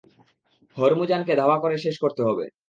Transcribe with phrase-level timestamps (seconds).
[0.77, 2.45] হরমুজানকে ধাওয়া করে শেষ করতে হবে।